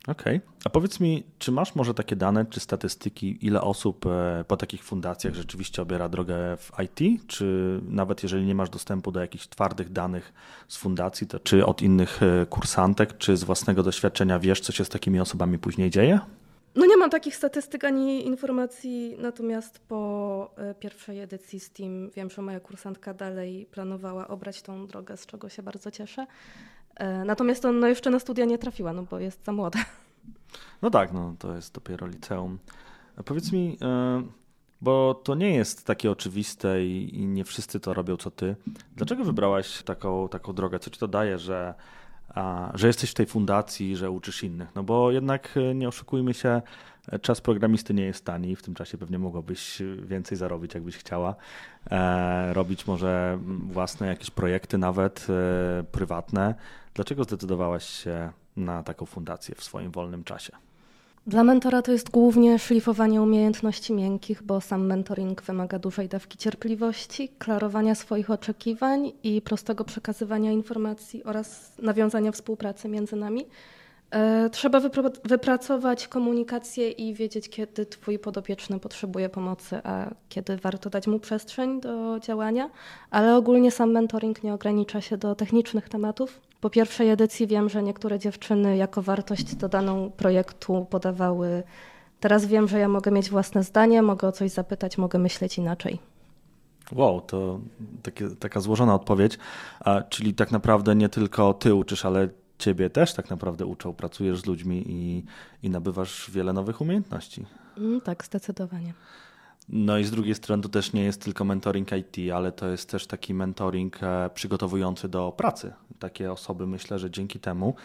Okej. 0.08 0.38
Okay. 0.38 0.50
A 0.66 0.70
powiedz 0.70 1.00
mi, 1.00 1.24
czy 1.40 1.52
masz 1.52 1.76
może 1.76 1.94
takie 1.94 2.16
dane 2.16 2.46
czy 2.46 2.60
statystyki, 2.60 3.46
ile 3.46 3.62
osób 3.62 4.06
e, 4.06 4.46
po 4.48 4.58
takich 4.58 4.84
fundacjach 4.84 5.34
rzeczywiście 5.34 5.82
obiera 5.82 6.10
drogę 6.10 6.58
w 6.58 6.72
IT? 6.84 7.28
Czy 7.28 7.80
nawet 7.84 8.24
jeżeli 8.24 8.46
nie 8.46 8.56
masz 8.56 8.70
dostępu 8.70 9.12
do 9.12 9.20
jakichś 9.20 9.48
twardych 9.48 9.92
danych 9.92 10.34
z 10.68 10.78
fundacji, 10.78 11.28
to 11.28 11.40
czy 11.40 11.66
od 11.66 11.82
innych 11.82 12.24
e, 12.24 12.46
kursantek, 12.46 13.18
czy 13.18 13.38
z 13.38 13.44
własnego 13.44 13.84
doświadczenia 13.84 14.40
wiesz, 14.40 14.60
co 14.60 14.72
się 14.72 14.86
z 14.86 14.90
takimi 14.90 15.20
osobami 15.20 15.60
później 15.60 15.90
dzieje? 15.90 16.20
No 16.76 16.86
nie 16.86 16.98
mam 16.98 17.10
takich 17.10 17.36
statystyk 17.36 17.84
ani 17.84 18.28
informacji, 18.28 19.16
natomiast 19.20 19.80
po 19.80 20.52
e, 20.58 20.76
pierwszej 20.76 21.20
edycji 21.20 21.60
Steam 21.60 22.10
wiem, 22.10 22.30
że 22.30 22.42
moja 22.42 22.60
kursantka 22.60 23.14
dalej 23.14 23.68
planowała 23.72 24.28
obrać 24.28 24.62
tą 24.62 24.88
drogę, 24.88 25.18
z 25.18 25.26
czego 25.26 25.50
się 25.50 25.64
bardzo 25.64 25.92
cieszę. 25.92 26.28
E, 26.96 27.26
natomiast 27.26 27.64
no, 27.74 27.88
jeszcze 27.88 28.10
na 28.10 28.20
studia 28.20 28.46
nie 28.46 28.58
trafiła, 28.58 28.94
no 28.94 29.04
bo 29.04 29.20
jest 29.20 29.46
za 29.46 29.52
młoda. 29.52 29.80
No 30.82 30.90
tak, 30.90 31.14
no 31.14 31.36
to 31.40 31.56
jest 31.56 31.74
dopiero 31.74 32.08
liceum. 32.08 32.60
A 33.18 33.24
powiedz 33.24 33.52
mi, 33.52 33.78
e, 33.82 34.24
bo 34.82 35.14
to 35.14 35.36
nie 35.36 35.56
jest 35.56 35.86
takie 35.86 36.12
oczywiste 36.12 36.86
i, 36.86 37.28
nie 37.28 37.44
wszyscy 37.44 37.80
to 37.80 37.94
robią 37.94 38.18
co 38.18 38.32
ty. 38.32 38.56
Dlaczego 38.96 39.24
wybrałaś 39.24 39.84
taką, 39.84 40.30
taką 40.30 40.54
drogę? 40.54 40.80
Co 40.80 40.90
ci 40.90 41.00
to 41.00 41.08
daje, 41.08 41.38
że, 41.38 41.74
że 42.74 42.88
jesteś 42.88 43.12
w 43.12 43.14
tej 43.14 43.26
fundacji, 43.26 43.96
że 43.96 44.12
uczysz 44.12 44.44
innych? 44.44 44.70
No 44.76 44.84
bo 44.84 45.12
jednak 45.12 45.58
e, 45.58 45.76
nie 45.76 45.88
oszukujmy 45.88 46.34
się, 46.34 46.62
czas 47.22 47.42
programisty 47.42 47.94
nie 47.94 48.04
jest 48.04 48.26
tani, 48.26 48.56
w 48.56 48.62
tym 48.62 48.74
czasie 48.74 48.98
pewnie 48.98 49.20
mogłabyś 49.20 49.82
więcej 50.04 50.38
zarobić, 50.38 50.74
jakbyś 50.74 50.98
chciała. 50.98 51.36
robić 52.54 52.88
może 52.88 53.40
własne 53.64 54.08
jakieś 54.08 54.32
projekty 54.32 54.78
nawet 54.78 55.28
prywatne. 55.92 56.56
Dlaczego 56.94 57.24
zdecydowałaś 57.24 57.86
się 57.86 58.32
na 58.58 58.84
taką 58.84 59.06
fundację 59.06 59.56
w 59.56 59.64
swoim 59.64 59.92
wolnym 59.92 60.24
czasie? 60.24 60.54
Dla 61.28 61.44
mentora 61.44 61.82
to 61.82 61.92
jest 61.92 62.10
głównie 62.10 62.60
szlifowanie 62.60 63.22
umiejętności 63.22 63.94
miękkich, 63.94 64.44
bo 64.44 64.62
sam 64.62 64.86
mentoring 64.86 65.42
wymaga 65.42 65.80
dużej 65.80 66.10
dawki 66.10 66.38
cierpliwości, 66.38 67.30
klarowania 67.30 67.96
swoich 67.96 68.30
oczekiwań 68.30 69.12
i 69.24 69.42
prostego 69.42 69.84
przekazywania 69.84 70.52
informacji 70.52 71.24
oraz 71.24 71.78
nawiązania 71.82 72.32
współpracy 72.32 72.88
między 72.88 73.16
nami. 73.16 73.46
E, 74.12 74.50
trzeba 74.50 74.80
wypracować 75.26 76.08
komunikację 76.08 76.90
i 76.90 77.14
wiedzieć, 77.14 77.50
kiedy 77.50 77.86
Twój 77.86 78.20
podopieczny 78.20 78.80
potrzebuje 78.80 79.30
pomocy, 79.30 79.82
a 79.84 80.10
kiedy 80.30 80.58
warto 80.58 80.90
dać 80.90 81.08
mu 81.08 81.20
przestrzeń 81.20 81.82
do 81.82 82.20
działania, 82.20 82.70
ale 83.12 83.36
ogólnie 83.36 83.72
sam 83.72 83.92
mentoring 83.92 84.44
nie 84.44 84.54
ogranicza 84.54 85.02
się 85.02 85.18
do 85.18 85.36
technicznych 85.36 85.90
tematów. 85.90 86.42
Po 86.62 86.70
pierwszej 86.70 87.10
edycji 87.10 87.48
wiem, 87.48 87.70
że 87.70 87.84
niektóre 87.84 88.20
dziewczyny 88.20 88.78
jako 88.78 89.02
wartość 89.02 89.56
dodaną 89.56 90.12
projektu 90.18 90.88
podawały. 90.90 91.64
Teraz 92.20 92.46
wiem, 92.46 92.68
że 92.68 92.80
ja 92.80 92.88
mogę 92.88 93.12
mieć 93.12 93.30
własne 93.30 93.64
zdanie, 93.64 94.02
mogę 94.02 94.28
o 94.28 94.32
coś 94.32 94.52
zapytać, 94.52 94.98
mogę 94.98 95.20
myśleć 95.20 95.58
inaczej. 95.58 96.00
Wow, 96.92 97.22
to 97.22 97.60
takie, 98.04 98.30
taka 98.30 98.60
złożona 98.60 98.96
odpowiedź. 98.96 99.38
A, 99.80 100.02
czyli 100.02 100.34
tak 100.34 100.52
naprawdę 100.52 100.96
nie 100.96 101.10
tylko 101.10 101.54
ty 101.54 101.76
uczysz, 101.76 102.06
ale 102.06 102.30
ciebie 102.62 102.90
też 102.90 103.14
tak 103.14 103.30
naprawdę 103.30 103.66
uczą, 103.66 103.94
pracujesz 103.94 104.42
z 104.42 104.46
ludźmi 104.46 104.84
i, 104.88 105.24
i 105.64 105.70
nabywasz 105.70 106.32
wiele 106.32 106.54
nowych 106.54 106.82
umiejętności. 106.82 107.46
Mm, 107.78 108.02
tak, 108.02 108.26
zdecydowanie. 108.26 108.94
No 109.70 109.98
i 109.98 110.04
z 110.04 110.12
drugiej 110.12 110.36
strony 110.36 110.64
to 110.64 110.70
też 110.70 110.94
nie 110.94 111.04
jest 111.04 111.22
tylko 111.22 111.46
mentoring 111.46 111.90
IT, 111.92 112.32
ale 112.34 112.52
to 112.52 112.68
jest 112.68 112.90
też 112.90 113.08
taki 113.08 113.34
mentoring 113.34 114.04
e, 114.04 114.30
przygotowujący 114.34 115.10
do 115.10 115.32
pracy. 115.38 115.74
Takie 116.00 116.32
osoby 116.32 116.68
myślę, 116.68 117.00
że 117.00 117.12
dzięki 117.12 117.40
temu, 117.40 117.76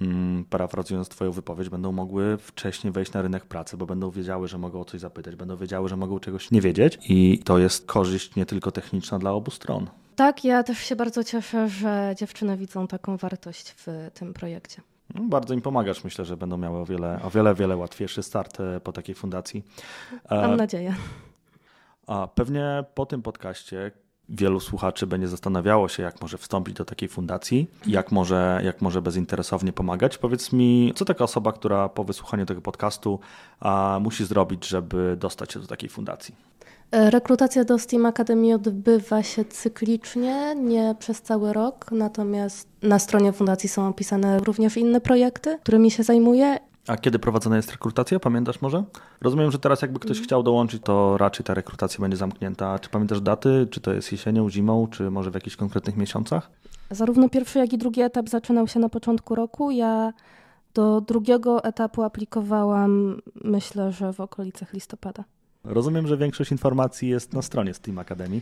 mm, 0.00 0.44
parafrazując 0.44 1.08
Twoją 1.08 1.32
wypowiedź, 1.32 1.68
będą 1.68 1.92
mogły 1.92 2.38
wcześniej 2.38 2.92
wejść 2.92 3.12
na 3.12 3.22
rynek 3.22 3.44
pracy, 3.44 3.76
bo 3.76 3.86
będą 3.86 4.10
wiedziały, 4.10 4.48
że 4.48 4.58
mogą 4.58 4.80
o 4.80 4.84
coś 4.84 5.00
zapytać, 5.00 5.36
będą 5.36 5.56
wiedziały, 5.56 5.88
że 5.88 5.96
mogą 5.96 6.18
czegoś 6.18 6.50
nie 6.50 6.60
wiedzieć 6.60 6.98
i 7.08 7.40
to 7.44 7.58
jest 7.58 7.86
korzyść 7.86 8.36
nie 8.36 8.46
tylko 8.46 8.72
techniczna 8.72 9.18
dla 9.18 9.32
obu 9.32 9.50
stron. 9.50 9.86
Tak, 10.20 10.44
ja 10.44 10.62
też 10.62 10.78
się 10.78 10.96
bardzo 10.96 11.24
cieszę, 11.24 11.68
że 11.68 12.14
dziewczyny 12.18 12.56
widzą 12.56 12.86
taką 12.86 13.16
wartość 13.16 13.74
w 13.76 14.10
tym 14.14 14.34
projekcie. 14.34 14.82
No, 15.14 15.22
bardzo 15.28 15.54
im 15.54 15.62
pomagasz. 15.62 16.04
Myślę, 16.04 16.24
że 16.24 16.36
będą 16.36 16.56
miały 16.56 16.78
o 16.78 16.84
wiele, 16.84 17.20
o 17.22 17.30
wiele, 17.30 17.54
wiele 17.54 17.76
łatwiejszy 17.76 18.22
start 18.22 18.60
e, 18.60 18.80
po 18.80 18.92
takiej 18.92 19.14
fundacji. 19.14 19.64
Mam 20.30 20.56
nadzieję. 20.56 20.94
A 22.06 22.28
pewnie 22.34 22.84
po 22.94 23.06
tym 23.06 23.22
podcaście 23.22 23.92
wielu 24.30 24.60
słuchaczy 24.60 25.06
będzie 25.06 25.28
zastanawiało 25.28 25.88
się, 25.88 26.02
jak 26.02 26.20
może 26.20 26.38
wstąpić 26.38 26.74
do 26.74 26.84
takiej 26.84 27.08
fundacji, 27.08 27.70
jak 27.86 28.12
może, 28.12 28.60
jak 28.64 28.82
może 28.82 29.02
bezinteresownie 29.02 29.72
pomagać. 29.72 30.18
Powiedz 30.18 30.52
mi, 30.52 30.92
co 30.96 31.04
taka 31.04 31.24
osoba, 31.24 31.52
która 31.52 31.88
po 31.88 32.04
wysłuchaniu 32.04 32.46
tego 32.46 32.60
podcastu 32.60 33.20
a, 33.60 33.98
musi 34.02 34.24
zrobić, 34.24 34.68
żeby 34.68 35.16
dostać 35.20 35.52
się 35.52 35.60
do 35.60 35.66
takiej 35.66 35.88
fundacji? 35.88 36.34
E, 36.90 37.10
rekrutacja 37.10 37.64
do 37.64 37.78
Steam 37.78 38.06
Academy 38.06 38.54
odbywa 38.54 39.22
się 39.22 39.44
cyklicznie, 39.44 40.54
nie 40.54 40.94
przez 40.98 41.22
cały 41.22 41.52
rok, 41.52 41.86
natomiast 41.92 42.68
na 42.82 42.98
stronie 42.98 43.32
fundacji 43.32 43.68
są 43.68 43.88
opisane 43.88 44.38
również 44.38 44.76
inne 44.76 45.00
projekty, 45.00 45.58
którymi 45.62 45.90
się 45.90 46.02
zajmuję. 46.02 46.58
A 46.86 46.96
kiedy 46.96 47.18
prowadzona 47.18 47.56
jest 47.56 47.70
rekrutacja? 47.70 48.20
Pamiętasz 48.20 48.60
może? 48.60 48.84
Rozumiem, 49.20 49.50
że 49.50 49.58
teraz 49.58 49.82
jakby 49.82 50.00
ktoś 50.00 50.16
mm. 50.16 50.24
chciał 50.24 50.42
dołączyć, 50.42 50.82
to 50.82 51.18
raczej 51.18 51.44
ta 51.46 51.54
rekrutacja 51.54 52.00
będzie 52.00 52.16
zamknięta. 52.16 52.78
Czy 52.78 52.90
pamiętasz 52.90 53.20
daty? 53.20 53.68
Czy 53.70 53.80
to 53.80 53.92
jest 53.92 54.12
jesienią, 54.12 54.50
zimą, 54.50 54.86
czy 54.90 55.10
może 55.10 55.30
w 55.30 55.34
jakichś 55.34 55.56
konkretnych 55.56 55.96
miesiącach? 55.96 56.50
Zarówno 56.90 57.28
pierwszy, 57.28 57.58
jak 57.58 57.72
i 57.72 57.78
drugi 57.78 58.00
etap 58.00 58.28
zaczynał 58.28 58.68
się 58.68 58.80
na 58.80 58.88
początku 58.88 59.34
roku. 59.34 59.70
Ja 59.70 60.12
do 60.74 61.00
drugiego 61.00 61.64
etapu 61.64 62.02
aplikowałam, 62.02 63.20
myślę, 63.44 63.92
że 63.92 64.12
w 64.12 64.20
okolicach 64.20 64.72
listopada. 64.72 65.24
Rozumiem, 65.64 66.06
że 66.06 66.16
większość 66.16 66.52
informacji 66.52 67.08
jest 67.08 67.32
na 67.32 67.42
stronie 67.42 67.74
Steam 67.74 67.98
Academy. 67.98 68.40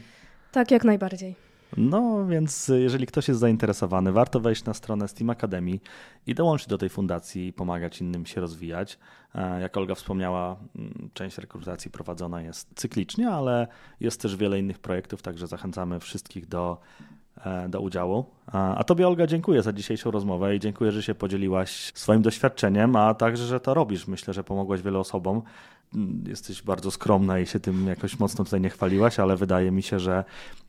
Tak, 0.52 0.70
jak 0.70 0.84
najbardziej. 0.84 1.47
No 1.76 2.26
więc 2.26 2.68
jeżeli 2.68 3.06
ktoś 3.06 3.28
jest 3.28 3.40
zainteresowany, 3.40 4.12
warto 4.12 4.40
wejść 4.40 4.64
na 4.64 4.74
stronę 4.74 5.08
Steam 5.08 5.30
Academy 5.30 5.78
i 6.26 6.34
dołączyć 6.34 6.68
do 6.68 6.78
tej 6.78 6.88
fundacji 6.88 7.46
i 7.46 7.52
pomagać 7.52 8.00
innym 8.00 8.26
się 8.26 8.40
rozwijać. 8.40 8.98
E, 9.34 9.60
jak 9.60 9.76
Olga 9.76 9.94
wspomniała, 9.94 10.56
mm, 10.76 11.10
część 11.14 11.38
rekrutacji 11.38 11.90
prowadzona 11.90 12.42
jest 12.42 12.68
cyklicznie, 12.74 13.30
ale 13.30 13.66
jest 14.00 14.20
też 14.20 14.36
wiele 14.36 14.58
innych 14.58 14.78
projektów, 14.78 15.22
także 15.22 15.46
zachęcamy 15.46 16.00
wszystkich 16.00 16.46
do, 16.46 16.78
e, 17.44 17.68
do 17.68 17.80
udziału. 17.80 18.24
A 18.52 18.84
Tobie, 18.84 19.08
Olga, 19.08 19.26
dziękuję 19.26 19.62
za 19.62 19.72
dzisiejszą 19.72 20.10
rozmowę 20.10 20.56
i 20.56 20.60
dziękuję, 20.60 20.92
że 20.92 21.02
się 21.02 21.14
podzieliłaś 21.14 21.92
swoim 21.94 22.22
doświadczeniem, 22.22 22.96
a 22.96 23.14
także, 23.14 23.46
że 23.46 23.60
to 23.60 23.74
robisz. 23.74 24.06
Myślę, 24.06 24.34
że 24.34 24.44
pomogłaś 24.44 24.82
wielu 24.82 25.00
osobom 25.00 25.42
jesteś 26.26 26.62
bardzo 26.62 26.90
skromna 26.90 27.38
i 27.38 27.46
się 27.46 27.60
tym 27.60 27.86
jakoś 27.86 28.18
mocno 28.18 28.44
tutaj 28.44 28.60
nie 28.60 28.70
chwaliłaś, 28.70 29.20
ale 29.20 29.36
wydaje 29.36 29.70
mi 29.70 29.82
się, 29.82 30.00
że 30.00 30.24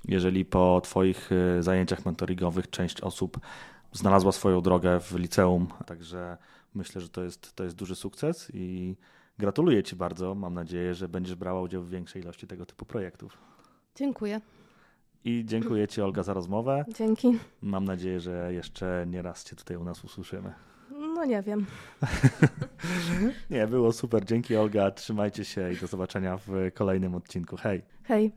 jeżeli 0.06 0.46
po 0.46 0.82
Twoich 0.84 1.32
y, 1.32 1.64
zajęciach 1.64 2.06
mentoringowych 2.06 2.70
część 2.70 3.02
osób 3.02 3.40
znalazła 3.92 4.32
swoją 4.32 4.62
drogę 4.62 5.00
w 5.00 5.16
liceum, 5.16 5.68
także 5.86 6.38
myślę, 6.74 7.02
że 7.02 7.10
to 7.10 7.24
jest, 7.24 7.56
to 7.56 7.64
jest 7.64 7.76
duży 7.76 7.96
sukces 7.96 8.52
i 8.54 8.96
gratuluję 9.38 9.84
Ci 9.84 9.96
bardzo. 9.96 10.36
Mam 10.36 10.54
nadzieję, 10.54 10.94
że 10.94 11.10
będziesz 11.10 11.36
brała 11.36 11.62
udział 11.62 11.84
w 11.84 11.90
większej 11.90 12.22
ilości 12.22 12.48
tego 12.48 12.66
typu 12.66 12.86
projektów. 12.86 13.38
Dziękuję. 13.96 14.42
I 15.26 15.44
dziękuję 15.46 15.88
Ci, 15.88 16.02
Olga, 16.02 16.24
za 16.24 16.34
rozmowę. 16.34 16.86
Dzięki. 16.96 17.38
Mam 17.62 17.86
nadzieję, 17.86 18.20
że 18.20 18.54
jeszcze 18.54 19.06
nie 19.08 19.22
raz 19.22 19.44
Cię 19.44 19.56
tutaj 19.56 19.78
u 19.78 19.84
nas 19.84 20.04
usłyszymy. 20.04 20.54
No 21.20 21.26
nie 21.26 21.42
wiem. 21.42 21.66
nie, 23.50 23.68
było 23.68 23.92
super. 23.92 24.26
Dzięki 24.26 24.56
Olga. 24.56 24.92
Trzymajcie 24.92 25.46
się 25.46 25.74
i 25.74 25.78
do 25.78 25.88
zobaczenia 25.88 26.38
w 26.38 26.72
kolejnym 26.74 27.16
odcinku. 27.16 27.58
Hej. 27.58 27.82
Hej. 28.04 28.32